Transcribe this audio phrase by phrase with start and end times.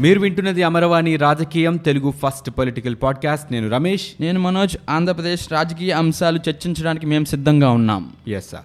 [0.00, 3.52] మీరు వింటున్నది అమరవాణి రాజకీయం తెలుగు ఫస్ట్ పొలిటికల్ పాడ్కాస్ట్.
[3.52, 4.06] నేను రమేష్.
[4.20, 4.76] నేను మనోజ్.
[4.90, 8.12] ఆంధ్రప్రదేశ్ రాజకీయ అంశాలు చర్చించడానికి మేము సిద్ధంగా ఉన్నాం.
[8.28, 8.62] ఎస్ సార్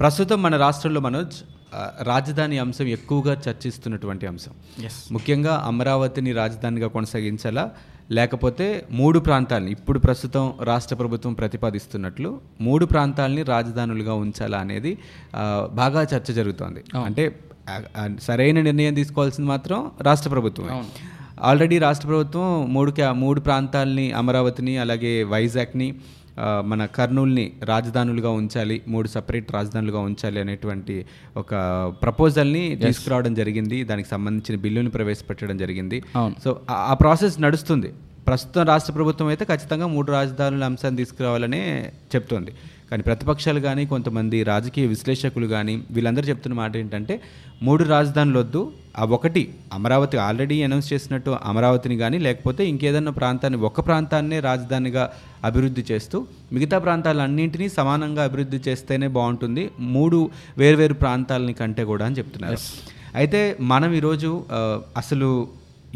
[0.00, 1.36] ప్రస్తుతం మన రాష్ట్రంలో మనోజ్
[2.02, 4.52] రాజధాని అంశం ఎక్కువగా చర్చిస్తున్నటువంటి అంశం.
[4.84, 7.70] ఎస్ ముఖ్యంగా అమరావతిని రాజధానిగా కొనసాగించాలా
[8.10, 14.98] లేకపోతే మూడు ప్రాంతాలని ఇప్పుడు ప్రస్తుతం రాష్ట్ర ప్రభుత్వం ప్రతిపాదిస్తున్నట్లు మూడు ప్రాంతాలని రాజధానులుగా ఉంచాలా అనేది
[15.72, 16.84] బాగా చర్చ జరుగుతోంది.
[17.04, 17.38] అంటే
[18.20, 20.66] సరైన నిర్ణయం తీసుకోవాల్సింది మాత్రం రాష్ట్ర ప్రభుత్వం
[21.42, 25.94] ఆల్రెడీ రాష్ట్ర ప్రభుత్వం మూడు క్యా మూడు ప్రాంతాలని అమరావతిని అలాగే వైజాగ్ని
[26.40, 31.04] మన కర్నూల్ని రాజధానులుగా ఉంచాలి మూడు సపరేట్ రాజధానులుగా ఉంచాలి అనేటువంటి
[31.36, 31.50] ఒక
[32.02, 33.84] ప్రపోజల్ని తీసుకురావడం జరిగింది.
[33.84, 36.02] దానికి సంబంధించిన బిల్లుని ప్రవేశపెట్టడం జరిగింది.
[36.44, 37.92] సో ఆ- ఆ ప్రాసెస్ నడుస్తుంది.
[38.26, 42.50] ప్రస్తుతం రాష్ట్ర ప్రభుత్వం అయితే ఖచ్చితంగా మూడు రాజధానుల అంశాన్ని తీసుకురావాలనే చెప్తోంది.
[42.90, 47.14] కానీ ప్రతిపక్షాలు కానీ కొంతమంది రాజకీయ విశ్లేషకులు కానీ వీళ్ళందరూ చెప్తున్న మాట ఏంటంటే
[47.62, 48.60] మూడు రాజధానులు వద్దు
[48.98, 55.04] ఆ ఒకటి అమరావతి ఆల్రెడీ అనౌన్స్ చేసినట్టు అమరావతిని కానీ లేకపోతే ఇంకేదన్నా ప్రాంతాన్ని ఒక ప్రాంతాన్నే రాజధానిగా
[55.44, 62.58] అభివృద్ధి చేస్తూ మిగతా ప్రాంతాలన్నింటినీ సమానంగా అభివృద్ధి చేస్తేనే బాగుంటుంది మూడు వేర్వేరు ప్రాంతాలని కంటే కూడా అని చెప్తున్నారు.
[63.14, 64.30] అయితే మనం ఈరోజు
[64.96, 65.48] అసలు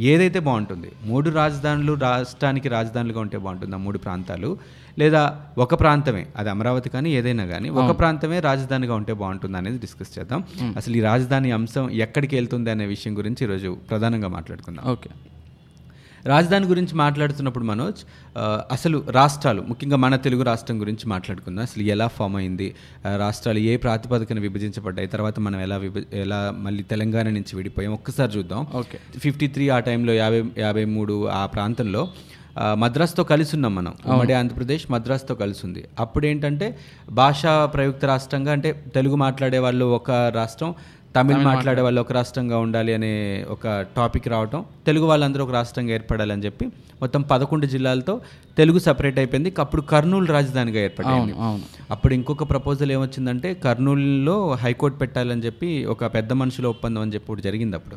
[0.03, 4.59] ఏదైతే బాగుంటుంది మూడు రాజధానులు రాష్ట్రానికి రాజధానులుగా ఉంటే బాగుంటుంది ఆ మూడు ప్రాంతాలు.
[4.99, 10.19] లేదా ఒక ప్రాంతమే అది అమరావతి కానీ ఏదైనా కానీ ఒక ప్రాంతమే రాజధానిగా ఉంటే బాగుంటుంది అనేది డిస్కస్
[10.19, 10.45] చేద్దాం.
[10.77, 14.91] అసలు ఈ రాజధాని అంశం ఎక్కడికి వెళ్తుంది అనే విషయం గురించి ఈరోజు ప్రధానంగా మాట్లాడుకుందాం.
[14.91, 15.11] ఓకే.
[16.27, 18.01] రాజధాని గురించి మాట్లాడుతున్నప్పుడు మనోజ్
[18.73, 21.63] అసలు రాష్ట్రాలు ముఖ్యంగా మన తెలుగు రాష్ట్రం గురించి మాట్లాడుకుందాం.
[21.63, 22.75] అసలు ఎలా ఫామ్ అయింది?
[23.17, 25.09] రాష్ట్రాలు ఏ ప్రాతిపదికన విభజించబడ్డాయి?
[25.09, 27.93] తర్వాత మనం ఎలా విభ ఎలా మళ్ళీ తెలంగాణ నుంచి విడిపోయాం?
[27.93, 28.67] ఒక్కసారి చూద్దాం.
[28.75, 28.99] ఓకే.
[29.19, 32.09] ఫిఫ్టీ త్రీ ఆ టైంలో యాభై యాభై మూడు ఆ ప్రాంతంలో
[32.75, 36.79] మద్రాస్తో కలిసి ఉన్నాం మనం ఉమ్మడి ఆంధ్రప్రదేశ్ మద్రాస్తో కలిసి ఉంది అప్పుడు ఏంటంటే
[37.11, 40.75] భాషా ప్రయుక్త రాష్ట్రంగా అంటే తెలుగు మాట్లాడే వాళ్ళు ఒక రాష్ట్రం
[41.17, 44.65] తమిళ్ మాట్లాడే వాళ్ళు ఒక రాష్ట్రంగా ఉండాలి అనే ఒక టాపిక్ రావటం.
[44.87, 46.67] తెలుగు వాళ్ళందరూ ఒక రాష్ట్రంగా ఏర్పడాలని చెప్పి
[47.01, 48.21] మొత్తం పదకొండు జిల్లాలతో
[48.57, 49.55] తెలుగు సపరేట్ అయిపోయింది.
[49.61, 51.33] అప్పుడు కర్నూలు రాజధానిగా ఏర్పడింది.
[51.91, 57.77] అప్పుడు ఇంకొక ప్రపోజల్ ఏమొచ్చిందంటే కర్నూలులో హైకోర్టు పెట్టాలని చెప్పి ఒక పెద్ద మనుషుల ఒప్పందం అని చెప్పి జరిగింది
[57.77, 57.97] అప్పుడు.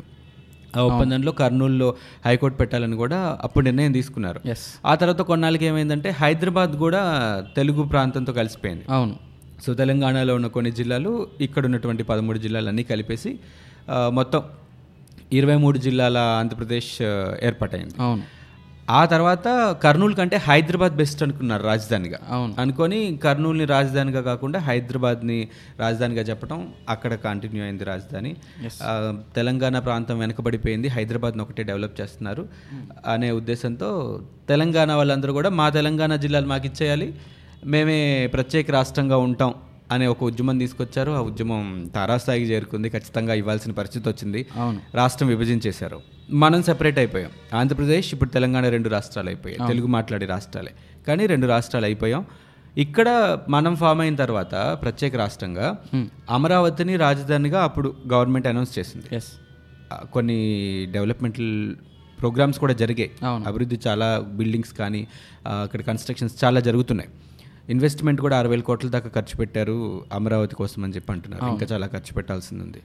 [0.78, 1.94] ఆ ఒప్పందంలో కర్నూలులో
[2.26, 4.40] హైకోర్టు పెట్టాలని కూడా అప్పుడు నిర్ణయం తీసుకున్నారు.
[4.86, 7.02] ఆ తర్వాత కొన్నాళ్ళకి ఏమైందంటే హైదరాబాద్ కూడా
[7.56, 8.84] తెలుగు ప్రాంతంతో కలిసిపోయింది.
[8.90, 9.16] అవును.
[9.62, 13.38] సో తెలంగాణలో ఉన్న కొన్ని జిల్లాలు ఇక్కడ ఉన్నటువంటి పదమూడు జిల్లాలన్నీ కలిపేసి
[13.90, 14.42] మొత్తం
[15.32, 17.02] ఇరవై మూడు జిల్లాల ఆంధ్రప్రదేశ్
[17.44, 17.94] ఏర్పాటైంది.
[18.02, 18.22] అవును.
[18.90, 22.18] ఆ తర్వాత కర్నూలు కంటే హైదరాబాద్ బెస్ట్ అనుకున్నారు రాజధానిగా.
[22.28, 22.54] అవును.
[22.58, 25.48] అనుకొని కర్నూలుని రాజధానిగా కాకుండా హైదరాబాద్ని
[25.80, 28.36] రాజధానిగా చెప్పడం అక్కడ కంటిన్యూ అయింది రాజధాని.
[29.36, 30.88] తెలంగాణ ప్రాంతం వెనకబడిపోయింది.
[30.88, 32.48] హైదరాబాద్ని ఒకటే డెవలప్ చేస్తున్నారు
[33.06, 37.14] అనే ఉద్దేశంతో తెలంగాణ వాళ్ళందరూ కూడా మా తెలంగాణ జిల్లాలు మాకు ఇచ్చేయాలి.
[37.64, 39.54] మేమే ప్రత్యేక రాష్ట్రంగా ఉంటాం
[39.92, 41.12] అనే ఒక ఉద్యమం తీసుకొచ్చారు.
[41.12, 42.88] ఆ ఉద్యమం తారాస్థాయికి చేరుకుంది.
[42.88, 44.46] ఖచ్చితంగా ఇవ్వాల్సిన పరిస్థితి వచ్చింది.
[44.94, 46.00] రాష్ట్రం విభజించేశారు.
[46.30, 47.30] మనం సెపరేట్ అయిపోయాం.
[47.54, 49.68] ఆంధ్రప్రదేశ్ ఇప్పుడు తెలంగాణ రెండు రాష్ట్రాలు అయిపోయాయి.
[49.68, 50.70] తెలుగు మాట్లాడే రాష్ట్రాలే.
[51.08, 52.24] కానీ రెండు రాష్ట్రాలు అయిపోయాం.
[52.78, 55.78] ఇక్కడ మనం ఫామ్ అయిన తర్వాత ప్రత్యేక రాష్ట్రంగా
[56.30, 59.06] అమరావతిని రాజధానిగా అప్పుడు గవర్నమెంట్ అనౌన్స్ చేసింది.
[60.12, 60.38] కొన్ని
[60.90, 61.74] డెవలప్మెంటల్
[62.20, 63.10] ప్రోగ్రామ్స్ కూడా జరిగాయి.
[63.46, 65.06] అభివృద్ధి చాలా బిల్డింగ్స్ కానీ
[65.46, 67.10] అక్కడ కన్స్ట్రక్షన్స్ చాలా జరుగుతున్నాయి.
[67.70, 71.44] ఇన్వెస్ట్మెంట్ కూడా ఆరు వేల కోట్ల దాకా ఖర్చు పెట్టారు అమరావతి కోసం అని చెప్పి అంటున్నారు.
[71.46, 72.64] ఇంకా చాలా ఖర్చు పెట్టాల్సింది.
[72.64, 72.82] ఉంది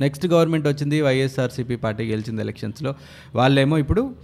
[0.00, 2.94] నెక్స్ట్ గవర్నమెంట్ వచ్చింది వైఎస్ఆర్సీపీ పార్టీ గెలిచింది ఎలక్షన్స్లో.
[3.34, 4.14] వాళ్ళేమో ఇప్పుడు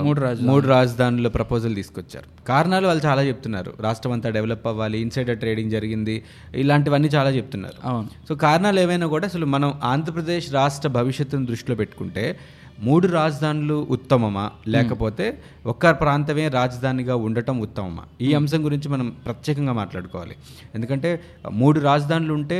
[0.00, 0.52] మూడు రాజధానులు.
[0.52, 2.46] మూడు రాజధానుల ప్రపోజల్ తీసుకొచ్చారు.
[2.46, 3.72] కారణాలు వాళ్ళు చాలా చెప్తున్నారు.
[3.80, 6.24] రాష్ట్రం అంతా డెవలప్ అవ్వాలి ఇన్సైడర్ ట్రేడింగ్ జరిగింది
[6.54, 8.04] ఇలాంటివన్నీ చాలా చెప్తున్నారు.
[8.28, 12.38] సో కారణాలు ఏమైనా కూడా అసలు మనం ఆంధ్రప్రదేశ్ రాష్ట్ర భవిష్యత్తును దృష్టిలో పెట్టుకుంటే
[12.78, 14.50] మూడు రాజధానులు ఉత్తమమా?
[14.68, 15.26] లేకపోతే
[15.66, 18.04] ఒక్క ప్రాంతమే రాజధానిగా ఉండటం ఉత్తమమా?
[18.20, 20.36] ఈ అంశం గురించి మనం ప్రత్యేకంగా మాట్లాడుకోవాలి.
[20.74, 21.20] ఎందుకంటే
[21.52, 22.58] మూడు రాజధానులు ఉంటే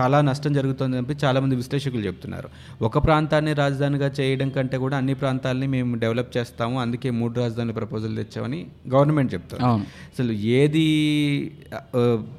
[0.00, 2.48] చాలా నష్టం జరుగుతుంది అని చెప్పి చాలామంది విశ్లేషకులు చెప్తున్నారు.
[2.82, 8.16] ఒక ప్రాంతాన్ని రాజధానిగా చేయడం కంటే కూడా అన్ని ప్రాంతాలని మేము డెవలప్ చేస్తాము అందుకే మూడు రాజధానుల ప్రపోజల్
[8.16, 9.84] తెచ్చామని గవర్నమెంట్ చెప్తారు అవును.
[9.84, 10.84] అసలు ఏది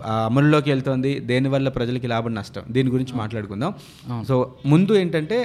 [0.06, 1.20] అమలులోకి వెళ్తోంది?
[1.20, 2.62] దేనివల్ల ప్రజలకి లాభం నష్టం?
[2.70, 3.74] దీని గురించి మాట్లాడుకుందాం.
[4.28, 5.40] సో ముందు ఏంటంటే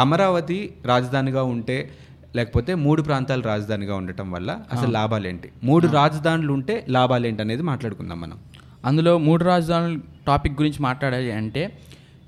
[0.00, 1.90] అమరావతి రాజధానిగా ఉంటే
[2.36, 7.62] లేకపోతే మూడు ప్రాంతాలు రాజధానిగా ఉండటం వల్ల అసలు లాభాలు ఏంటి మూడు రాజధానులు ఉంటే లాభాలు ఏంటి అనేది
[7.62, 8.38] మాట్లాడుకుందాం మనం.
[8.84, 11.78] అందులో మూడు రాజధానుల టాపిక్ గురించి మాట్లాడాలి అంటే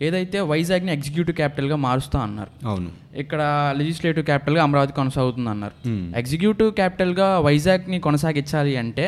[0.03, 2.67] ఏదైతే వైజాగ్ని ఎగ్జిక్యూటివ్ క్యాపిటల్గా మారుస్తా అన్నారు.
[2.67, 2.91] అవును.
[3.17, 5.89] ఇక్కడ లెజిస్లేటివ్ క్యాపిటల్గా అమరావతి కొనసాగుతుంది అన్నారు.
[6.17, 9.05] ఎగ్జిక్యూటివ్ క్యాపిటల్గా వైజాగ్ని కొనసాగించాలి అంటే.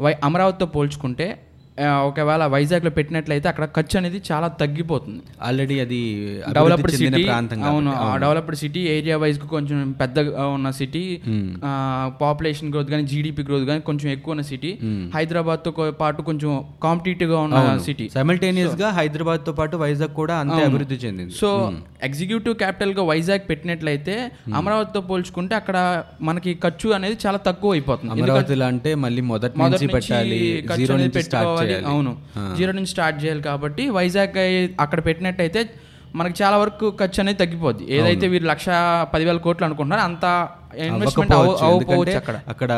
[0.00, 1.43] వై అమరావతితో పోల్చుకుంటే
[1.78, 5.22] ఒకవేళ వైజాగ్లో పెట్టినట్లయితే అక్కడ ఖర్చు అనేది చాలా తగ్గిపోతుంది.
[5.42, 5.98] ఆల్రెడీ అది
[6.52, 7.22] డెవలప్డ్ సిటీ
[7.64, 7.92] అవును.
[8.20, 11.02] డెవలప్డ్ సిటీ ఏరియా వైజ్ కొంచెం పెద్దగా ఉన్న సిటీ
[12.20, 14.70] పాపులేషన్ గ్రోత్ కానీ జీడిపి గ్రోత్ కానీ కొంచెం ఎక్కువ ఉన్న సిటీ
[15.14, 18.06] హైదరాబాద్తో కో- పాటు కొంచెం కాంపిటేటివ్గా ఉన్న సిటీ.
[18.14, 21.34] సైమల్టేనియస్గా హైదరాబాద్తో పాటు వైజాగ్ కూడా అంతే అభివృద్ధి చెందింది.
[21.34, 21.50] సో
[22.02, 24.16] ఎగ్జిక్యూటివ్ క్యాపిటల్గా వైజాగ్ పెట్టినట్లయితే
[24.54, 25.76] అమరావతితో పోల్చుకుంటే అక్కడ
[26.22, 30.96] మనకి ఖర్చు అనేది చాలా తక్కువ అయిపోతుంది అమరావతిలో అంటే మళ్ళీ మొదటి మొదటి నుంచి పెట్టాలి ఖర్చు జీరో
[30.96, 32.16] నుంచి స్టార్ట్ అవును.
[32.56, 34.38] జీరో నుంచి స్టార్ట్ చేయాలి కాబట్టి వైజాగ్
[34.80, 35.70] అక్కడ పెట్టినట్టయితే
[36.14, 37.92] మనకి చాలా వరకు ఖర్చు అనేది తగ్గిపోద్ది.
[37.92, 38.64] ఏదైతే వీరు లక్ష
[39.14, 42.16] పదివేల కోట్లు అనుకుంటున్నారో అంత ఇన్వెస్ట్మెంట్ అవ్వకపోవచ్చు.
[42.16, 42.40] అక్కడ.
[42.48, 42.72] అక్కడ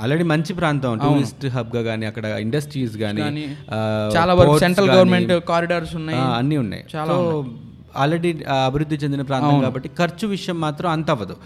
[0.00, 0.98] ఆల్రెడీ మంచి ప్రాంతం.
[0.98, 3.22] టూరిస్ట్ హబ్గా కానీ అక్కడ ఇండస్ట్రీస్ కానీ
[4.16, 6.18] చాలా వరకు సెంట్రల్ గవర్నమెంట్ కారిడార్స్ ఉన్నాయి.
[6.38, 6.84] అన్నీ ఉన్నాయి.
[7.06, 7.44] సో
[8.02, 8.30] ఆల్రెడీ
[8.66, 11.36] అభివృద్ధి చెందిన ప్రాంతం కాబట్టి ఖర్చు విషయం మాత్రం అంత అవ్వదు.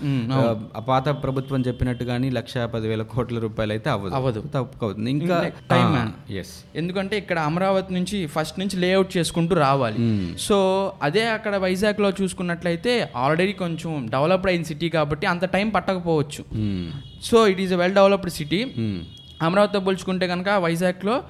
[0.88, 4.14] పాత ప్రభుత్వం చెప్పినట్టు కానీ లక్ష పదివేల కోట్ల రూపాయలు అయితే అవ్వదు.
[4.14, 4.40] అవ్వదు.
[4.54, 5.38] తక్కువ అవుతుంది ఇంకా
[5.72, 6.10] time
[6.40, 9.98] ఎస్ ఎందుకంటే ఇక్కడ అమరావతి నుంచి ఫస్ట్ నుంచి లేఅవుట్ చేసుకుంటూ రావాలి.
[10.38, 10.58] సో
[11.02, 16.44] అదే అక్కడ వైజాగ్లో చూసుకున్నట్లయితే ఆల్రెడీ కొంచెం డెవలప్డ్ అయిన సిటీ కాబట్టి అంత time పట్టకపోవచ్చు.
[17.22, 18.60] So it is well developed city
[19.42, 21.22] అమరావతితో పోల్చుకుంటే కనుక వైజాగ్లో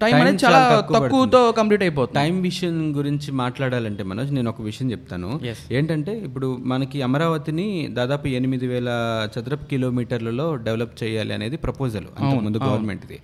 [0.00, 2.16] టైం Time అనేది చాలా చాలా తక్కువ తక్కువతో కంప్లీట్ అయిపోతుంది.
[2.18, 5.30] టైం విషయం గురించి మాట్లాడాలంటే మనోజ్ నేను ఒక విషయం చెప్తాను.
[5.78, 7.66] ఏంటంటే ఇప్పుడు మనకి అమరావతిని
[7.98, 8.88] దాదాపు ఎనిమిది వేల
[9.34, 13.18] చదరపు కిలోమీటర్లలో డెవలప్ చేయాలి అనేది ప్రపోజల్ అంతకుముందు గవర్నమెంట్ది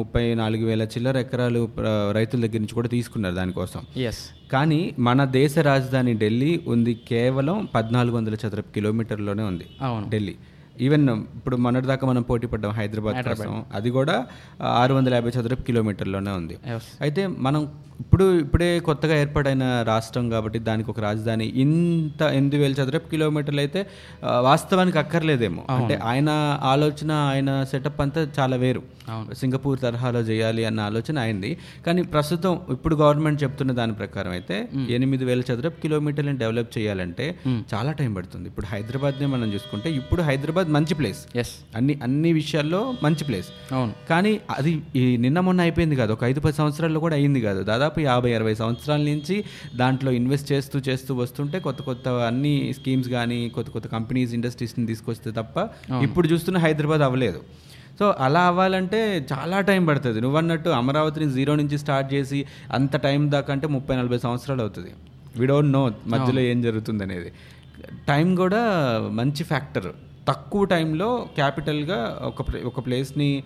[0.00, 1.60] ముప్పై నాలుగు వేల చిల్లర ఎకరాలు
[2.16, 3.80] రైతుల దగ్గర నుంచి కూడా తీసుకున్నారు దానికోసం.
[4.54, 9.66] కానీ మన దేశ రాజధాని ఢిల్లీ ఉంది కేవలం పద్నాలుగు వందల చదరపు కిలోమీటర్లోనే ఉంది
[10.14, 10.34] ఢిల్లీ.
[10.80, 13.64] ఈవెన్ ఇప్పుడు మొన్నటిదాకా మనం పోటీ పడ్డాం హైదరాబాద్ కోసం.
[13.72, 14.26] అది కూడా
[14.62, 16.58] ఆరు వందల యాభై చదరపు కిలోమీటర్లోనే ఉంది.
[17.00, 17.68] అయితే మనం
[18.02, 23.80] ఇప్పుడు ఇప్పుడే కొత్తగా ఏర్పడైన రాష్ట్రం కాబట్టి దానికి ఒక రాజధాని ఇంత ఎనిమిది వేల చదరపు కిలోమీటర్లు అయితే
[24.40, 25.62] వాస్తవానికి అక్కర్లేదేమో.
[25.70, 26.30] అంటే ఆయన
[26.74, 28.82] ఆలోచన ఆయన సెటప్ అంతా చాలా వేరు.
[29.38, 31.50] సింగపూర్ తరహాలో చేయాలి అన్న ఆలోచన అయింది.
[31.86, 34.56] కానీ ప్రస్తుతం ఇప్పుడు గవర్నమెంట్ చెప్తున్న దాని ప్రకారం అయితే
[34.90, 37.26] ఎనిమిది వేల చదరపు కిలోమీటర్లను డెవలప్ చేయాలంటే
[37.72, 38.46] చాలా టైం పడుతుంది.
[38.48, 41.22] ఇప్పుడు హైదరాబాద్నే మనం చూసుకుంటే ఇప్పుడు హైదరాబాద్ మంచి ప్లేస్.
[41.36, 43.50] ఎస్ అన్ని అన్ని విషయాల్లో మంచి ప్లేస్.
[43.74, 43.92] అవును.
[44.10, 44.72] కానీ అది
[45.24, 46.12] నిన్న మొన్న అయిపోయింది కాదు.
[46.12, 47.62] ఒక ఐదు పది సంవత్సరాల్లో కూడా అయింది కాదు.
[47.72, 49.44] దాదాపు యాభై అరవై సంవత్సరాల నుంచి
[49.76, 55.30] దాంట్లో ఇన్వెస్ట్ చేస్తూ చేస్తూ వస్తుంటే కొత్త కొత్త అన్ని స్కీమ్స్ కానీ కొత్త కొత్త కంపెనీస్ ఇండస్ట్రీస్ని తీసుకొస్తే
[55.30, 55.68] తప్ప
[56.02, 57.42] ఇప్పుడు చూస్తున్న హైదరాబాద్ అవ్వలేదు.
[57.98, 60.20] సో అలా అవ్వాలంటే చాలా టైం పడుతుంది.
[60.20, 64.92] నువ్వు అన్నట్టు అమరావతిని జీరో నుంచి స్టార్ట్ చేసి అంత టైం దాకా అంటే ముప్పై నలభై సంవత్సరాలు అవుతుంది.
[65.36, 67.32] వీ డోంట్ నో మధ్యలో ఏం జరుగుతుంది అనేది
[68.08, 68.62] టైం కూడా
[69.12, 69.92] మంచి ఫ్యాక్టర్.
[70.28, 73.42] తక్కువ టైంలో క్యాపిటల్గా ఒక ప్లే- ఒక ప్లేస్ని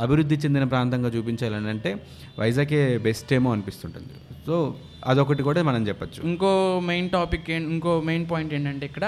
[0.00, 1.90] అభివృద్ధి చెందిన ప్రాంతంగా చూపించాలని అంటే
[2.38, 4.14] వైజాగే బెస్ట్ ఏమో అనిపిస్తుంటుంది.
[4.46, 4.74] సో
[5.06, 6.20] అదొకటి కూడా మనం చెప్పచ్చు.
[6.24, 9.06] ఇంకో మెయిన్ టాపిక్ ఇంకో మెయిన్ పాయింట్ ఏంటంటే ఇక్కడ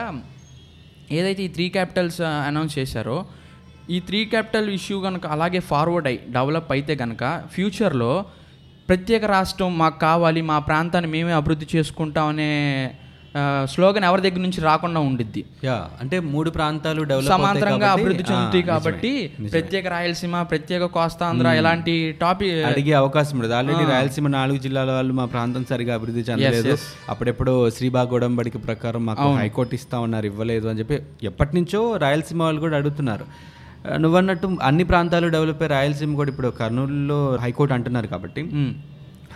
[1.12, 3.18] ఏదైతే ఈ త్రీ క్యాపిటల్స్ అనౌన్స్ చేశారో
[3.90, 8.12] ఈ త్రీ క్యాపిటల్ ఇష్యూ కనుక అలాగే ఫార్వర్డ్ అయ్యి డెవలప్ అయితే కనుక ఫ్యూచర్లో
[8.88, 12.50] ప్రత్యేక రాష్ట్రం మాకు కావాలి మా ప్రాంతాన్ని మేమే అభివృద్ధి చేసుకుంటామనే
[13.72, 15.42] స్లోగన్ ఎవరి దగ్గర నుంచి రాకుండా ఉండిద్ది.
[15.68, 19.10] యా అంటే మూడు ప్రాంతాలు డెవలప్ సమాంతరంగా అభివృద్ధి చెందుతాయి కాబట్టి
[19.54, 23.56] ప్రత్యేక రాయలసీమ ప్రత్యేక కోస్తాంధ్ర ఇలాంటి టాపిక్ అడిగే అవకాశం ఉండదు.
[23.60, 26.76] ఆల్రెడీ రాయలసీమ నాలుగు జిల్లాల వాళ్ళు మా ప్రాంతం సరిగా అభివృద్ధి చెందలేదు.
[27.14, 30.98] అప్పుడెప్పుడు శ్రీబాగ్ గొడంబడికి ప్రకారం మాకు హైకోర్టు ఇస్తా ఉన్నారు ఇవ్వలేదు అని చెప్పి
[31.32, 33.26] ఎప్పటి నుంచో రాయలసీమ వాళ్ళు కూడా అడుగుతున్నారు.
[34.02, 38.42] నువ్వన్నట్టు అన్ని ప్రాంతాలు డెవలప్ అయ్యి రాయలసీమ కూడా ఇప్పుడు కర్నూలులో హైకోర్టు అంటున్నారు కాబట్టి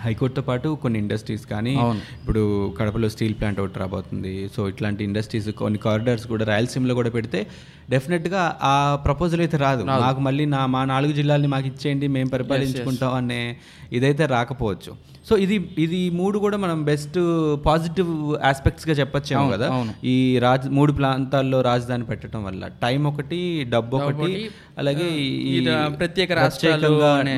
[0.05, 1.75] హైకోర్టుతో పాటు కొన్ని ఇండస్ట్రీస్ కానీ
[2.19, 4.49] ఇప్పుడు కడపలో స్టీల్ ప్లాంట్ ఒకటి రాబోతుంది.
[4.57, 7.47] సో ఇట్లాంటి ఇండస్ట్రీస్ కొన్ని కారిడార్స్ కూడా రాయలసీమలో కూడా పెడితే
[7.89, 8.73] డెఫినెట్గా ఆ
[9.05, 9.83] ప్రపోజల్ అయితే రాదు.
[10.03, 13.39] మాకు మళ్ళీ నా మా నాలుగు జిల్లాల్ని మాకు ఇచ్చేయండి మేము పరిపాలించుకుంటాం అనే
[13.93, 14.91] ఇదైతే రాకపోవచ్చు.
[15.29, 17.17] సో ఇది ఇది మూడు కూడా మనం బెస్ట్
[17.67, 18.11] పాజిటివ్
[18.51, 19.67] ఆస్పెక్ట్స్గా చెప్పొచ్చేమో కదా?
[20.13, 20.15] ఈ
[20.45, 23.41] రాజ్ మూడు ప్రాంతాల్లో రాజధాని పెట్టడం వల్ల టైం ఒకటి
[23.75, 24.31] డబ్బు ఒకటి
[24.83, 25.09] అలాగే
[25.51, 25.55] ఈ
[25.99, 26.31] ప్రత్యేక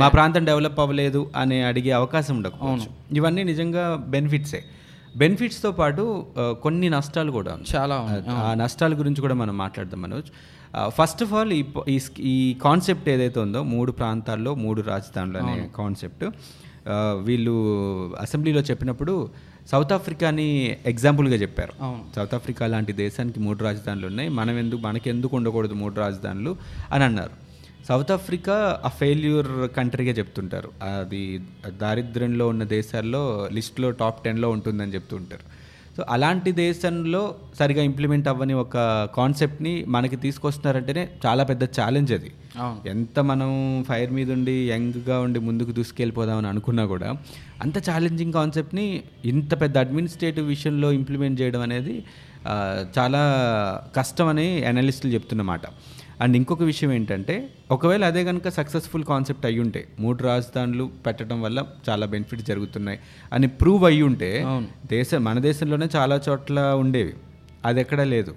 [0.03, 2.89] మా ప్రాంతం డెవలప్ అవ్వలేదు అని అడిగే అవకాశం ఉండకపోవచ్చు.
[3.21, 4.63] ఇవన్నీ నిజంగా బెనిఫిట్సే
[5.17, 10.31] బెనిఫిట్స్తో పాటు కొన్ని నష్టాలు కూడా చాలా ఆ నష్టాల గురించి కూడా మనం మాట్లాడదాం మనోజ్.
[10.89, 11.53] ఫస్ట్ ఆఫ్ ఆల్
[11.89, 16.25] ఈ ఈ కాన్సెప్ట్ ఏదైతే ఉందో మూడు ప్రాంతాల్లో మూడు రాజధానులు అనే కాన్సెప్ట్
[17.23, 17.55] వీళ్ళు
[18.21, 19.31] అసెంబ్లీలో చెప్పినప్పుడు
[19.71, 21.73] సౌత్ ఆఫ్రికాని ఎగ్జాంపుల్గా చెప్పారు.
[22.17, 24.29] సౌత్ ఆఫ్రికా లాంటి దేశానికి మూడు రాజధానులు ఉన్నాయి.
[24.29, 26.57] మనం ఎందుకు మనకి ఎందుకు ఉండకూడదు మూడు రాజధానులు
[26.93, 27.50] అని అన్నారు.
[27.91, 30.69] సౌత్ ఆఫ్రికా ఆ ఫెయిల్యూర్ కంట్రీగా చెప్తుంటారు.
[31.01, 31.23] అది
[31.81, 35.45] దారిద్ర్యంలో ఉన్న దేశాల్లో లిస్ట్లో టాప్ టెన్లో ఉంటుందని చెప్తుంటారు.
[35.97, 37.23] సో అలాంటి దేశంలో
[37.59, 38.77] సరిగా ఇంప్లిమెంట్ అవ్వని ఒక
[39.17, 42.31] కాన్సెప్ట్ని మనకి తీసుకొస్తున్నారంటేనే చాలా పెద్ద ఛాలెంజ్ అది.
[42.89, 43.51] ఎంత మనం
[43.89, 47.11] ఫైర్ మీద ఉండి యంగ్గా ఉండి ముందుకు దూసుకెళ్ళిపోదామని అనుకున్నా కూడా
[47.63, 48.87] అంత ఛాలెంజింగ్ కాన్సెప్ట్ని
[49.25, 51.97] ఇంత పెద్ద అడ్మినిస్ట్రేటివ్ విషయంలో ఇంప్లిమెంట్ చేయడం అనేది
[52.99, 53.23] చాలా
[53.97, 55.61] కష్టం అని అనలిస్టులు చెప్తున్నమాట.
[56.21, 61.65] అండ్ ఇంకొక విషయం ఏంటంటే ఒకవేళ అదే కనుక సక్సెస్ఫుల్ కాన్సెప్ట్ అయ్యి ఉంటే మూడు రాజధానులు పెట్టడం వల్ల
[61.89, 62.99] చాలా బెనిఫిట్స్ జరుగుతున్నాయి
[63.33, 64.31] అని ప్రూవ్ అయ్యి ఉంటే
[64.87, 67.15] దేశ మన దేశంలోనే చాలా చోట్ల ఉండేవి.
[67.65, 68.35] అది ఎక్కడా లేదు.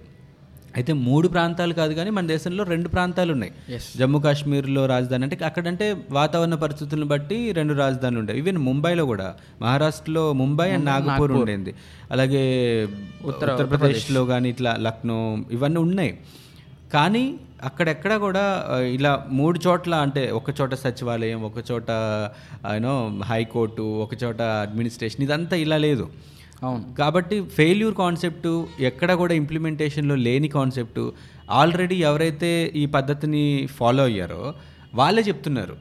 [0.75, 3.51] అయితే మూడు ప్రాంతాలు కాదు కానీ మన దేశంలో రెండు ప్రాంతాలు ఉన్నాయి
[3.97, 8.39] జమ్మూ కాశ్మీర్లో రాజధాని అంటే అక్కడంటే వాతావరణ పరిస్థితులను బట్టి రెండు రాజధానులు ఉండేవి.
[8.39, 11.73] ఈవెన్ ముంబైలో కూడా మహారాష్ట్రలో ముంబై అండ్ నాగపూర్ ఉండేది.
[12.11, 12.43] అలాగే
[13.25, 16.17] ఉత్తరప్రదేశ్లో కానీ ఇట్లా లక్నో ఇవన్నీ ఉన్నాయి.
[16.93, 18.43] కానీ అక్కడెక్కడ కూడా
[18.93, 21.89] ఇలా మూడు చోట్ల అంటే ఒక చోట సచివాలయం ఒక చోట
[22.73, 26.09] యూనో హైకోర్టు ఒక చోట అడ్మినిస్ట్రేషన్ ఇదంతా ఇలా లేదు.
[26.63, 26.83] అవును.
[26.97, 31.01] కాబట్టి ఫెయిల్యూర్ కాన్సెప్ట్ ఎక్కడ కూడా ఇంప్లిమెంటేషన్లో లేని కాన్సెప్ట్
[31.49, 34.53] ఆల్రెడీ ఎవరైతే ఈ పద్ధతిని ఫాలో అయ్యారో
[34.95, 35.75] వాళ్ళే చెప్తున్నారు.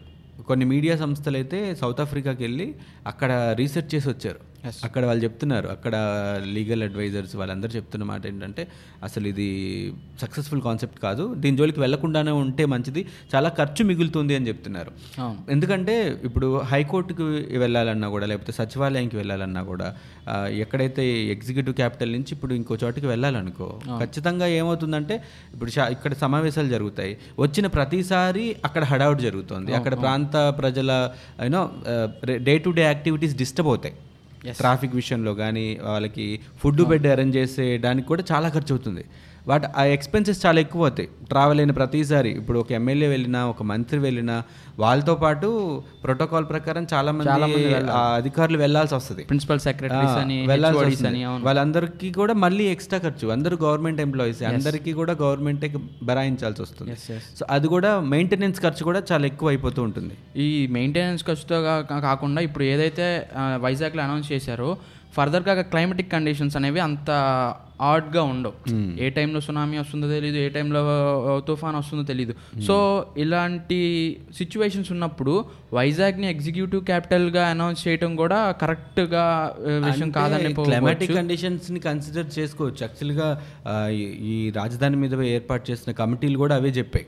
[0.49, 2.75] కొన్ని మీడియా సంస్థలు అయితే సౌత్ ఆఫ్రికాకి వెళ్ళి
[3.07, 4.52] అక్కడ రీసెర్చ్ చేసి వచ్చారు
[4.87, 5.69] అక్కడ వాళ్ళు చెప్తున్నారు.
[5.75, 5.95] అక్కడ
[6.57, 8.63] లీగల్ అడ్వైజర్స్ వాళ్ళందరూ చెప్తున్న మాట ఏంటంటే
[9.09, 9.49] అసలు ఇది
[10.23, 11.25] సక్సెస్ఫుల్ కాన్సెప్ట్ కాదు.
[11.43, 13.03] దీని జోలికి వెళ్ళకుండానే ఉంటే మంచిది.
[13.35, 14.93] చాలా ఖర్చు మిగులుతుంది అని చెప్తున్నారు.
[15.55, 15.97] ఎందుకంటే
[16.29, 17.25] ఇప్పుడు హైకోర్టుకి
[17.63, 19.89] వెళ్ళాలన్నా కూడా లేకపోతే సచివాలయానికి వెళ్ళాలన్నా కూడా
[20.65, 21.05] ఎక్కడైతే
[21.35, 23.69] ఎగ్జిక్యూటివ్ క్యాపిటల్ నుంచి ఇప్పుడు ఇంకో చోటికి వెళ్ళాలనుకో
[24.03, 25.17] ఖచ్చితంగా ఏమవుతుందంటే
[25.55, 27.13] ఇప్పుడు ఇక్కడ సమావేశాలు జరుగుతాయి.
[27.45, 29.71] వచ్చిన ప్రతిసారి అక్కడ హడావుడి జరుగుతుంది.
[29.81, 30.91] అక్కడ ప్రాంత ప్రజల
[31.49, 31.63] you know
[32.49, 33.95] day to day activities disturb అవుతాయి.
[34.51, 39.05] ట్రాఫిక్ విషయంలో కానీ వాళ్ళకి ఫుడ్ బెడ్ అరేంజ్ చేసేయడానికి కూడా చాలా ఖర్చు అవుతుంది
[39.49, 41.09] వాటి ఆ ఎక్స్పెన్సెస్ చాలా ఎక్కువ అవుతాయి.
[41.29, 42.31] ట్రావెల్ అయిన ప్రతిసారి.
[42.31, 44.43] ఇప్పుడు ఒక ఎమ్మెల్యే వెళ్ళినా ఒక మంత్రి వెళ్ళినా
[44.79, 47.75] వాళ్ళతో పాటు ప్రోటోకాల్ ప్రకారం చాలా మంది
[48.15, 49.25] అధికారులు వెళ్ళాల్సి వస్తుంది.
[49.25, 51.07] ప్రిన్సిపల్ సెక్రటరీస్ అని వెళ్ళాల్సి.
[51.07, 53.29] అని వాళ్ళందరికీ కూడా మళ్ళీ ఎక్స్ట్రా ఖర్చు.
[53.29, 56.97] అందరూ గవర్నమెంట్ ఎంప్లాయీస్ అందరికీ కూడా గవర్నమెంటే భరాయించాల్సి వస్తుంది.
[57.37, 60.43] సో అది కూడా మెయింటెనెన్స్ ఖర్చు కూడా చాలా ఎక్కువ అయిపోతూ ఉంటుంది.
[60.43, 61.63] ఈ మెయింటెనెన్స్ ఖర్చుతో
[62.01, 64.77] కాకుండా ఇప్పుడు ఏదైతే వైజాగ్లో అనౌన్స్ చేశారో
[65.17, 67.11] ఫర్దర్గా క్లైమేటిక్ కండిషన్స్ అనేవి అంత
[67.83, 68.75] ఆడ్గా ఉండవు.
[69.01, 70.81] ఏ టైంలో సునామీ వస్తుందో తెలియదు ఏ టైంలో
[71.49, 80.11] తుఫాన్ వస్తుందో తెలియదు సో ఇలాంటి సిచ్యువేషన్స్ ఉన్నప్పుడు వైజాగ్ని ఎగ్జిక్యూటివ్ క్యాపిటల్గా అనౌన్స్ చేయడం కూడా కరెక్ట్గా విషయం
[80.11, 82.77] కాదని క్లైమాటిక్ కండిషన్స్ని కన్సిడర్ చేసుకోవచ్చు.
[82.83, 83.43] యాక్చువల్గా
[83.91, 87.07] ఈ- రాజధాని మీద ఏర్పాటు చేసిన కమిటీలు కూడా అవే చెప్పాయి.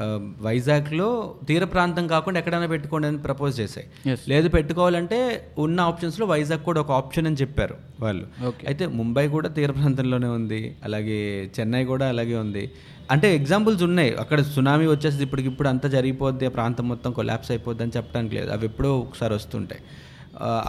[0.00, 3.86] ఆ, వైజాగ్లో తీర ప్రాంతం కాకుండా ఎక్కడైనా పెట్టుకోండి అని ప్రపోజ్ చేశాయి.
[4.28, 8.26] లేదు పెట్టుకోవాలంటే ఉన్న ఆప్షన్స్లో వైజాగ్ కూడా ఒక ఆప్షన్ అని చెప్పారు వాళ్ళు.
[8.66, 9.70] అయితే ముంబై కూడా తీర
[10.14, 12.64] ప్రాంతంలోనే ఉంది అలాగే చెన్నై కూడా అలాగే ఉంది.
[13.10, 14.10] అంటే ఎగ్జాంపుల్స్ ఉన్నాయి.
[14.22, 18.50] అక్కడ సునామీ వచ్చేసి ఇప్పటికిప్పుడు అంతా జరిగిపోద్ది ఆ ప్రాంతం మొత్తం కొలాప్స్ అయిపోద్ది అని చెప్పడానికి లేదు.
[18.50, 19.82] అవి ఎప్పుడో ఒకసారి వస్తుంటాయి.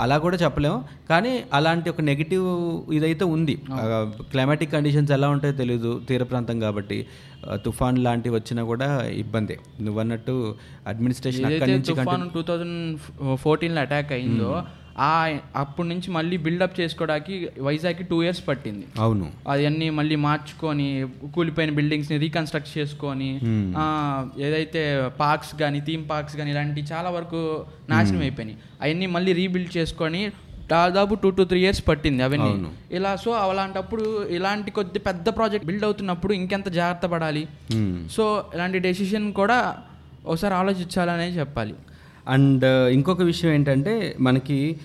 [0.02, 0.80] అలా కూడా చెప్పలేము.
[1.10, 2.48] కానీ అలాంటి ఒక నెగిటివ్
[2.94, 3.56] ఇదైతే ఉంది.
[4.32, 6.98] క్లైమాటిక్ కండిషన్స్ ఎలా ఉంటాయో తెలియదు తీర ప్రాంతం కాబట్టి.
[7.66, 8.90] తుఫాన్ లాంటివి వచ్చినా కూడా
[9.24, 9.56] ఇబ్బంది.
[10.92, 13.00] అడ్మినిస్ట్రేషన్ ఏదైతే నుంచి తుఫాన్ టూ థౌజండ్
[13.36, 14.52] ఫోర్టీన్లో అటాక్ అయిందో
[15.56, 18.86] అప్పటి నుంచి మళ్ళీ బిల్డప్ చేసుకోవడానికి వైజాగ్కి టూ ఇయర్స్ పట్టింది.
[19.00, 19.32] అవును.
[19.48, 23.30] అవన్నీ మళ్ళీ మార్చుకొని కూలిపోయిన బిల్డింగ్స్ని రీకన్స్ట్రక్ట్ చేసుకొని
[24.40, 28.58] ఏదైతే పార్క్స్ కానీ థీమ్ పార్క్స్ కానీ ఇలాంటి చాలా వరకు నాశనం అయిపోయినాయి.
[28.82, 30.32] అవన్నీ మళ్ళీ రీబిల్డ్ చేసుకొని
[30.72, 32.50] దాదాపు టూ టు త్రీ ఇయర్స్ పట్టింది అవన్నీ.
[32.50, 32.70] అవును.
[32.92, 37.48] ఇలా సో అలాంటప్పుడు ఇలాంటి కొద్ది పెద్ద ప్రాజెక్ట్ బిల్డ్ అవుతున్నప్పుడు ఇంకెంత జాగ్రత్త పడాలి.
[38.12, 39.78] సో ఇలాంటి డెసిషన్ కూడా
[40.26, 41.76] ఒకసారి ఆలోచించాలనే చెప్పాలి.
[42.28, 44.78] అండ్ ఇంకొక విషయం ఏంటంటే మనకి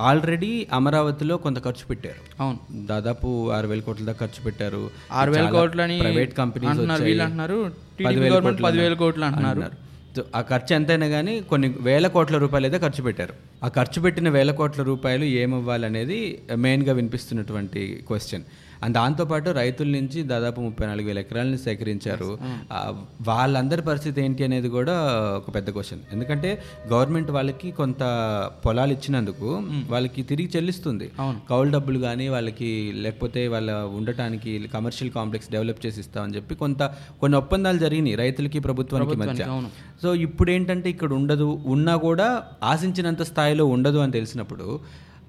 [0.00, 2.42] ఆల్రెడీ అమరావతిలో కొంత ఖర్చు పెట్టారు.
[2.42, 2.86] అవును.
[2.86, 4.90] దాదాపు ఆరు వేల కోట్ల దాకా ఖర్చు పెట్టారు.
[5.12, 7.04] ఆరు వేల కోట్లని ప్రైవేట్ కంపెనీస్ అంటున్నారు.
[7.04, 9.84] వీళ్ళు పదివేల కోట్లు అంటున్నారు.
[10.36, 13.34] ఆ ఖర్చు ఎంతైనా కానీ కొన్ని వేల కోట్ల రూపాయలు అయితే ఖర్చు పెట్టారు.
[13.64, 18.42] ఆ ఖర్చు పెట్టిన వేల కోట్ల రూపాయలు ఏమవ్వాలనేది మెయిన్గా వినిపిస్తున్నటువంటి క్వశ్చన్
[18.96, 22.30] దాంతోపాటు రైతుల నుంచి దాదాపు ముప్పై నాలుగు వేల ఎకరాలని సేకరించారు.
[23.28, 24.94] వాళ్ళందరి పరిస్థితి ఏంటి అనేది కూడా
[25.38, 26.50] ఒక పెద్ద క్వశ్చన్ ఎందుకంటే
[26.92, 28.02] గవర్నమెంట్ వాళ్ళకి కొంత
[28.66, 29.48] పొలాలు ఇచ్చినందుకు
[29.92, 31.08] వాళ్ళకి తిరిగి చెల్లిస్తుంది.
[31.50, 32.70] కౌలు డబ్బులు కానీ వాళ్ళకి
[33.06, 36.82] లేకపోతే వాళ్ళ ఉండటానికి కమర్షియల్ కాంప్లెక్స్ డెవలప్ చేసి ఇస్తామని చెప్పి కొంత
[37.20, 39.44] కొన్ని ఒప్పందాలు జరిగినాయి రైతులకి ప్రభుత్వానికి మధ్య.
[40.02, 42.28] సో ఇప్పుడు ఏంటంటే ఇక్కడ ఉండదు ఉన్నా కూడా
[42.62, 44.66] ఆశించినంత స్థాయిలో ఉండదు అని తెలిసినప్పుడు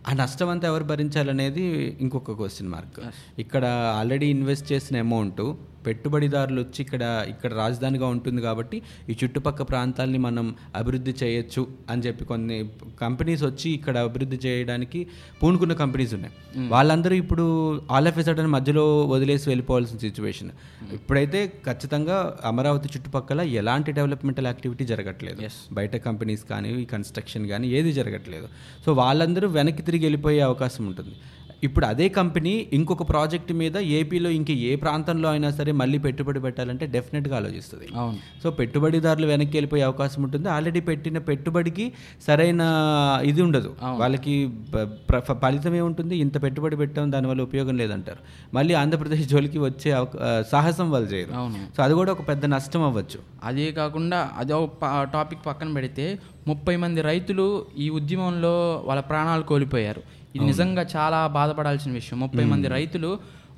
[0.07, 1.63] ఆ నష్టం అంతా ఎవరు భరించాలనేది
[1.99, 2.99] ఇంకొక క్వశ్చన్ మార్క్
[3.39, 5.41] ఇక్కడ ఆల్రెడీ ఇన్వెస్ట్ చేసిన అమౌంట్
[5.85, 8.77] పెట్టుబడిదారులు వచ్చి ఇక్కడ ఇక్కడ రాజధానిగా ఉంటుంది కాబట్టి
[9.09, 10.45] ఈ చుట్టుపక్క ప్రాంతాల్ని మనం
[10.79, 12.57] అభివృద్ధి చేయొచ్చు అని చెప్పి కొన్ని
[13.01, 15.01] కంపెనీస్ వచ్చి ఇక్కడ అభివృద్ధి చేయడానికి
[15.41, 16.33] పూనుకున్న కంపెనీస్ ఉన్నాయి.
[16.73, 17.45] వాళ్ళందరూ ఇప్పుడు
[17.97, 20.51] ఆల్ ఆఫ్ సడన్ మధ్యలో వదిలేసి వెళ్ళిపోవాల్సిన సిచ్యువేషన్.
[20.97, 22.17] ఇప్పుడైతే ఖచ్చితంగా
[22.51, 25.39] అమరావతి చుట్టుపక్కల ఎలాంటి డెవలప్మెంటల్ యాక్టివిటీ జరగట్లేదు.
[25.79, 28.47] బయట కంపెనీస్ కానీ కన్స్ట్రక్షన్ కానీ ఏది జరగట్లేదు.
[28.85, 31.15] సో వాళ్ళందరూ వెనక్కి తిరిగి వెళ్ళిపోయే అవకాశం ఉంటుంది.
[31.67, 36.85] ఇప్పుడు అదే కంపెనీ ఇంకొక ప్రాజెక్ట్ మీద ఏపీలో ఇంక ఏ ప్రాంతంలో అయినా సరే మళ్ళీ పెట్టుబడి పెట్టాలంటే
[36.95, 37.87] డెఫినెట్గా ఆలోచిస్తుంది.
[38.01, 38.17] అవును.
[38.43, 40.49] సో పెట్టుబడిదారులు వెనక్కి వెళ్ళిపోయే అవకాశం ఉంటుంది.
[40.55, 41.85] ఆల్రెడీ పెట్టిన పెట్టుబడికి
[42.27, 42.63] సరైన
[43.31, 43.71] ఇది ఉండదు.
[43.83, 44.35] వాళ్ళకి
[45.43, 48.21] ఫలితం ఏముంటుంది ఇంత పెట్టుబడి పెట్టాం దానివల్ల ఉపయోగం లేదంటారు.
[48.57, 49.91] మళ్ళీ ఆంధ్రప్రదేశ్ జోలికి వచ్చే
[50.51, 51.33] సాహసం వాళ్ళు చేయరు.
[51.41, 51.61] అవును.
[51.77, 53.19] సో అది కూడా ఒక పెద్ద నష్టం అవ్వచ్చు.
[53.43, 56.05] అదే కాకుండా అదే ఒక టాపిక్ పక్కన పెడితే
[56.47, 57.47] ముప్పై మంది రైతులు
[57.85, 58.53] ఈ ఉద్యమంలో
[58.87, 60.03] వాళ్ళ ప్రాణాలు కోల్పోయారు.
[60.35, 62.17] ఇది నిజంగా చాలా బాధపడాల్సిన విషయం.
[62.23, 63.09] ముప్పై మంది రైతులు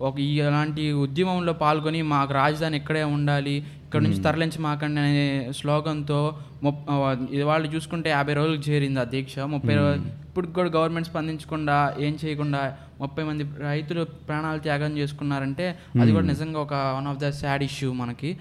[0.02, 3.54] ఒక ఈ అలాంటి ఉద్యమంలో పాల్గొని మాకు రాజధాని ఇక్కడే ఉండాలి
[3.86, 5.24] ఇక్కడ నుంచి తరలించి మాకండి అనే
[5.60, 6.20] స్లోగన్తో
[6.92, 6.96] ఆ,
[7.32, 9.36] ఇది వాళ్ళు చూసుకుంటే యాభై రోజులకు చేరింది ఆ దీక్ష.
[9.54, 9.76] ముప్పై
[10.28, 12.62] ఇప్పుడు కూడా గవర్నమెంట్ స్పందించకుండా ఏం చేయకుండా
[13.00, 15.66] ముప్పై మంది రైతులు ప్రాణాలు త్యాగం చేసుకున్నారంటే
[16.02, 18.32] అది కూడా నిజంగా ఒక one of the sad issue మనకి.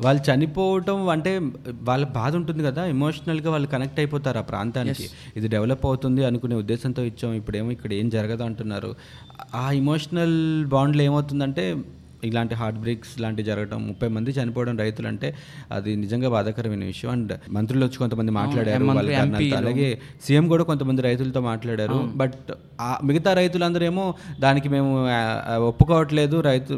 [0.00, 1.38] వాళ్ళు చనిపోవటం అంటే
[1.82, 5.10] వాళ్ళ బాధ ఉంటుంది కదా ఎమోషనల్గా వాళ్ళు కనెక్ట్ అయిపోతారు ఆ ప్రాంతానికి.
[5.36, 8.94] ఇది డెవలప్ అవుతుంది అనుకునే ఉద్దేశంతో ఇచ్చాం ఇప్పుడేమో ఇక్కడ ఏం జరగదు అంటున్నారు.
[9.54, 11.76] ఆ ఇమోషనల్ బాండ్లో ఏమవుతుందంటే
[12.30, 15.30] ఇలాంటి హార్ట్ బ్రేక్స్ లాంటివి జరగడం ముప్పై మంది చనిపోవడం రైతులు అంటే
[15.76, 17.10] అది నిజంగా బాధాకరమైన విషయం.
[17.16, 18.84] అండ్ మంత్రులు వచ్చి కొంతమంది మాట్లాడారు.
[19.60, 19.88] అలాగే
[20.26, 21.98] సీఎం కూడా కొంతమంది రైతులతో మాట్లాడారు.
[22.22, 22.50] బట్
[23.08, 24.06] మిగతా రైతులందరేమో
[24.44, 24.90] దానికి మేము
[25.70, 26.36] ఒప్పుకోవట్లేదు.
[26.50, 26.72] రైతు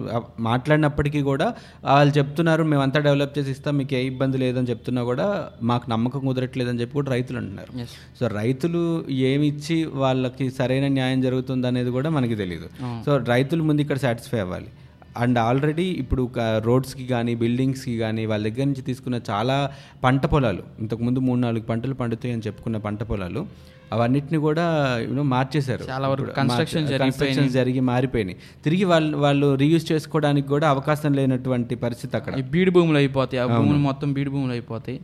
[0.48, 1.46] మాట్లాడినప్పటికీ కూడా
[1.94, 5.26] వాళ్ళు చెప్తున్నారు మేమంతా డెవలప్ చేసి ఇస్తాం మీకు ఏ ఇబ్బంది లేదని చెప్తున్నా కూడా
[5.70, 7.72] మాకు నమ్మకం కుదరట్లేదని చెప్పి కూడా రైతులు అంటున్నారు.
[8.18, 8.82] సో రైతులు
[9.30, 12.68] ఏమి ఇచ్చి వాళ్ళకి సరైన న్యాయం జరుగుతుంది అనేది కూడా మనకి తెలియదు
[13.06, 14.70] సో రైతులు ముందు ఇక్కడ సాటిస్ఫై అవ్వాలి.
[15.18, 19.70] అండ్ ఆల్రెడీ ఇప్పుడు రోడ్స్కి కానీ బిల్డింగ్స్కి కానీ వాళ్ళ దగ్గర నుంచి తీసుకున్న చాలా
[20.04, 23.46] పంట పొలాలు ఇంతకుముందు మూడు నాలుగు పంటలు పండుతాయి అని చెప్పుకున్న పంట పొలాలు
[23.92, 25.84] అవన్నిటిని కూడా యూనో మార్చేశారు.
[25.90, 28.36] చాలా వరకు మార్చ- constructions జరిగి మారిపోయినాయి.
[28.64, 32.38] తిరిగి వాళ్ళు వాళ్ళు రీయూజ్ చేసుకోవడానికి కూడా అవకాశం లేనటువంటి పరిస్థితి అక్కడ.
[32.38, 33.42] ఈ బీడు భూములు అయిపోతాయి.
[33.42, 35.00] ఆ భూములు మొత్తం బీడు భూములు అయిపోతాయి.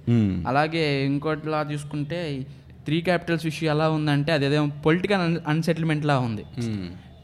[0.49, 2.47] అలాగే ఇంకోటిలా చూసుకుంటే
[2.85, 6.45] త్రీ క్యాపిటల్స్ ఇష్యూ ఎలా ఉందంటే అదేదో పొలిటికల్ అన్సెటిల్మెంట్ లా ఉంది.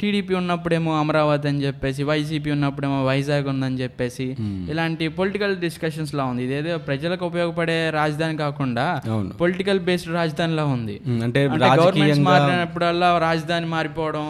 [0.00, 4.26] టీడీపీ ఉన్నప్పుడేమో అమరావతి అని చెప్పేసి వైసీపీ ఉన్నప్పుడేమో వైజాగ్ ఉందని చెప్పేసి
[4.72, 6.42] ఇలాంటి పొలిటికల్ డిస్కషన్స్ లా ఉంది.
[6.46, 8.86] ఇదేదో ప్రజలకు ఉపయోగపడే రాజధాని కాకుండా
[9.42, 10.96] పొలిటికల్ బేస్డ్ రాజధానిలా ఉంది.
[11.26, 14.26] అంటే రాజకీయంగా మారినప్పుడల్లా రాజధాని మారిపోవడం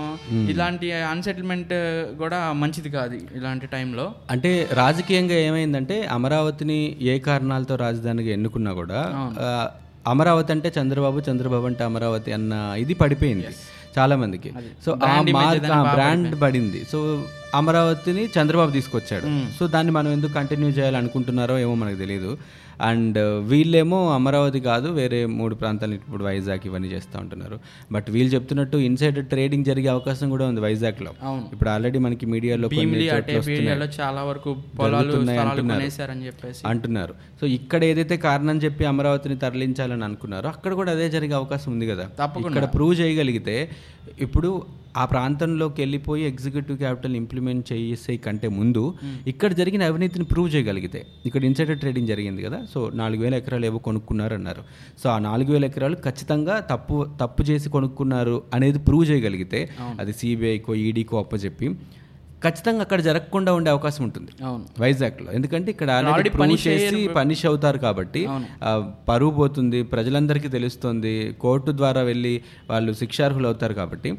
[0.55, 1.75] ఇలాంటి అన్సెటిల్మెంట్
[2.23, 4.07] కూడా మంచిది కాదు ఇలాంటి టైంలో.
[4.37, 6.81] అంటే రాజకీయంగా ఏమైందంటే అమరావతిని
[7.13, 9.01] ఏ కారణాలతో రాజధానిగా ఎన్నుకున్నా కూడా
[10.11, 13.51] అమరావతి అంటే చంద్రబాబు చంద్రబాబు అంటే అమరావతి అన్న ఇది పడిపోయింది.
[13.99, 14.51] చాలా మందికి
[14.85, 16.87] సో ఆ మార్క్ బ్రాండ్ పడింది.
[16.93, 16.99] సో
[17.59, 19.27] అమరావతిని చంద్రబాబు తీసుకొచ్చాడు.
[19.59, 22.33] సో దాన్ని మనం ఎందుకు కంటిన్యూ చేయాలనుకుంటున్నారో ఏమో మనకు తెలియదు
[22.89, 27.57] అండ్ వీళ్ళేమో అమరావతి కాదు వేరే మూడు ప్రాంతాలు ఇప్పుడు వైజాగ్ ఇవన్నీ చేస్తూ ఉంటున్నారు.
[27.95, 31.13] బట్ వీళ్ళు చెప్తున్నట్టు ఇన్సైడ్ ట్రేడింగ్ జరిగే అవకాశం కూడా ఉంది వైజాగ్లో.
[31.53, 32.69] ఇప్పుడు ఆల్రెడీ మనకి మీడియాలో
[33.99, 34.51] చాలా వరకు
[35.01, 35.63] అంటున్నారు.
[35.73, 36.63] కొనేశారని చెప్పేసి.
[36.73, 37.15] అంటున్నారు.
[37.41, 42.07] సో ఇక్కడ ఏదైతే కారణం చెప్పి అమరావతిని తరలించాలని అనుకున్నారో అక్కడ కూడా అదే జరిగే అవకాశం ఉంది కదా.
[42.47, 43.57] ఇక్కడ ప్రూవ్ చేయగలిగితే
[44.29, 44.51] ఇప్పుడు
[44.97, 48.83] ఆ ప్రాంతంలోకి వెళ్ళిపోయి ఎగ్జిక్యూటివ్ క్యాపిటల్ ఇంప్లిమెంట్ చేసే కంటే ముందు
[49.27, 53.79] ఇక్కడ జరిగిన అవినీతిని ప్రూవ్ చేయగలిగితే ఇక్కడ ఇన్సైడర్ ట్రేడింగ్ జరిగింది కదా సో నాలుగు వేల ఎకరాలు ఏవో
[53.79, 54.65] కొనుక్కున్నారు అన్నారు
[55.03, 59.63] సో ఆ నాలుగు వేల ఎకరాలు ఖచ్చితంగా తప్పు తప్పు చేసి కొనుక్కున్నారు అనేది ప్రూవ్ చేయగలిగితే
[60.01, 61.69] అది సిబిఐకో ఈడీకో అప్పచెప్పి
[62.43, 64.31] ఖచ్చితంగా అక్కడ జరగకుండా ఉండే అవకాశం ఉంటుంది.
[64.81, 65.33] వైజాగ్లో.
[65.33, 66.81] ఎందుకంటే ఇక్కడ ఆల్రెడీ punish చేసి
[67.15, 68.23] పనిష్ అవుతారు కాబట్టి
[69.07, 72.35] పరువు పోతుంది ప్రజలందరికీ తెలుస్తుంది కోర్టు ద్వారా వెళ్ళి
[72.71, 74.13] వాళ్ళు శిక్షార్హులు అవుతారు కాబట్టి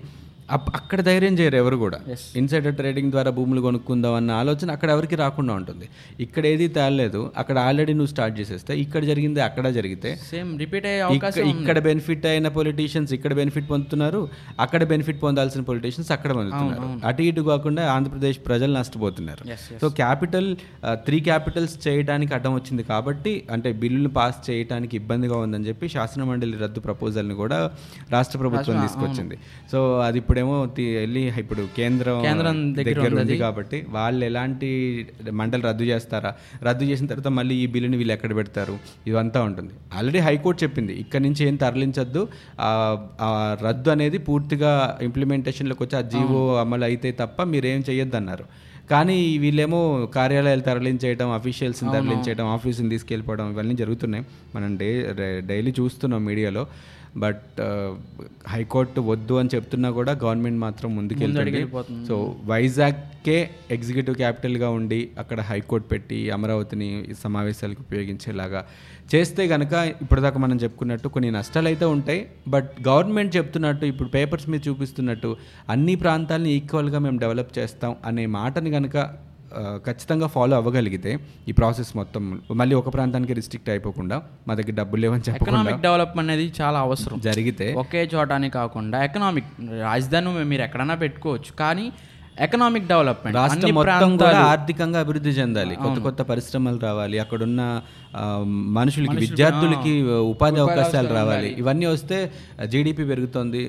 [0.57, 1.97] అక్కడ ధైర్యం చేయరు ఎవరు కూడా.
[2.39, 5.85] ఇన్సైడర్ ట్రేడింగ్ ద్వారా భూములు కొనుక్కుందాం అన్న ఆలోచన అక్కడ ఎవరికి రాకుండా ఉంటుంది.
[6.25, 10.11] ఇక్కడ ఏది తేలలేదు అక్కడ ఆల్రెడీ నువ్వు స్టార్ట్ చేసేస్తే ఇక్కడ జరిగింది అక్కడ జరిగితే.
[10.31, 14.21] సేమ్ రిపీట్ అయ్యే ఇక్కడ బెనిఫిట్ అయిన పొలిటీషియన్స్ ఇక్కడ బెనిఫిట్ పొందుతున్నారు
[14.65, 16.89] అక్కడ బెనిఫిట్ పొందాల్సిన పొలిటీషియన్స్ అక్కడ పొందుతున్నారు.
[17.09, 19.43] అటు ఇటు కాకుండా ఆంధ్రప్రదేశ్ ప్రజలు నష్టపోతున్నారు.
[19.83, 20.49] సో క్యాపిటల్
[21.07, 26.79] త్రీ క్యాపిటల్స్ చేయడానికి అడ్డం వచ్చింది కాబట్టి అంటే బిల్లులు పాస్ చేయడానికి ఇబ్బందిగా ఉందని చెప్పి శాసనమండలి రద్దు
[26.89, 27.59] ప్రపోజల్ని కూడా
[28.15, 29.37] రాష్ట్ర ప్రభుత్వం తీసుకొచ్చింది.
[29.71, 34.69] సో అది ఇప్పుడేమో వెళ్ళి ఇప్పుడు కేంద్రం కేంద్రం దగ్గర ఉంది కాబట్టి వాళ్ళు ఎలాంటి
[35.39, 36.31] మండలి రద్దు చేస్తారా?
[36.67, 38.75] రద్దు చేసిన తర్వాత మళ్ళీ ఈ బిల్లుని వీళ్ళు ఎక్కడ పెడతారు?
[39.09, 39.73] ఇదంతా ఉంటుంది.
[39.97, 42.23] ఆల్రెడీ హైకోర్టు చెప్పింది ఇక్కడ నుంచి ఏం తరలించద్దు.
[43.67, 44.71] రద్దు అనేది పూర్తిగా
[45.09, 48.47] ఇంప్లిమెంటేషన్లోకి వచ్చి ఆ జీవో అమలు అయితే తప్ప మీరేం చేయొద్దు అన్నారు
[48.91, 49.79] కానీ వీళ్ళేమో
[50.15, 54.23] కార్యాలయాలు తరలించేయడం అఫీషియల్స్ని తరలించేయడం ఆఫీసుని తీసుకెళ్ళిపోవడం ఇవన్నీ జరుగుతున్నాయి.
[54.55, 54.89] మనం డే
[55.51, 56.63] డైలీ చూస్తున్నాం మీడియాలో.
[57.17, 57.59] బట్
[58.47, 62.07] హైకోర్టు వద్దు అని చెప్తున్నా కూడా గవర్నమెంట్ మాత్రం ముందుకెళ్తుంది వెళ్ళిపోతుంది.
[62.07, 68.65] సో వైజాగ్కే ఎగ్జిక్యూటివ్ క్యాపిటల్గా ఉండి అక్కడ హైకోర్టు పెట్టి అమరావతిని సమావేశాలకు ఉపయోగించేలాగా
[69.13, 74.61] చేస్తే గనక ఇప్పటిదాకా మనం చెప్పుకున్నట్టు కొన్ని నష్టాలు అయితే ఉంటాయి బట్ గవర్నమెంట్ చెప్తున్నట్టు ఇప్పుడు పేపర్స్ మీద
[74.67, 75.37] చూపిస్తున్నట్టు
[75.69, 78.97] అన్ని ప్రాంతాలని ఈక్వల్గా మేము డెవలప్ చేస్తాం అనే మాటని కనుక
[79.87, 81.11] ఖచ్చితంగా ఫాలో అవ్వగలిగితే
[81.49, 82.23] ఈ ప్రాసెస్ మొత్తం
[82.61, 87.19] మళ్ళీ ఒక ప్రాంతానికి రిస్ట్రిక్ట్ అయిపోకుండా మా దగ్గర డబ్బులు లేవని చెప్పకుండా ఎకనామిక్ డెవలప్మెంట్ అనేది చాలా అవసరం.
[87.27, 89.51] జరిగితే ఒకే చోట అని కాకుండా ఎకనామిక్
[89.89, 91.85] రాజధాని మీరు ఎక్కడైనా పెట్టుకోవచ్చు కానీ
[92.45, 95.73] ఎకనామిక్ డెవలప్మెంట్ రాష్ట్రం మొత్తం కూడా ఆర్థికంగా అభివృద్ధి చెందాలి.
[95.83, 97.17] కొత్త కొత్త పరిశ్రమలు రావాలి.
[97.23, 97.61] అక్కడున్న
[98.77, 99.91] మనుషులకి విద్యార్థులకి
[100.33, 101.49] ఉపాధి అవకాశాలు రావాలి.
[101.61, 102.17] ఇవన్నీ వస్తే
[102.73, 103.63] జీడిపి పెరుగుతుంది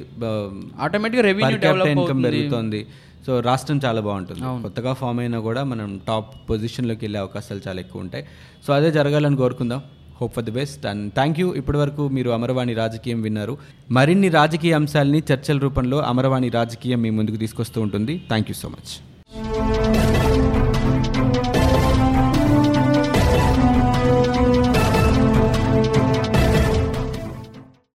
[0.87, 2.83] ఆటోమేటిక్గా రెవెన్యూ డెవలప్ ఇన్కమ్ పెరుగుతుంది.
[3.27, 4.41] సో రాష్ట్రం చాలా బాగుంటుంది.
[4.63, 8.25] కొత్తగా ఫామ్ అయినా కూడా మనం టాప్ పొజిషన్లోకి వెళ్ళే అవకాశాలు చాలా ఎక్కువ ఉంటాయి
[8.67, 9.83] సో అదే జరగాలని కోరుకుందాం.
[10.21, 13.55] Hope for the best and thank you ఇప్పటివరకు మీరు అమరవాణి రాజకీయం విన్నారు.
[13.99, 18.17] మరిన్ని రాజకీయ అంశాలని చర్చల రూపంలో అమరవాణి రాజకీయం మీ ముందుకు తీసుకొస్తూ ఉంటుంది.
[18.29, 18.93] Thank you so much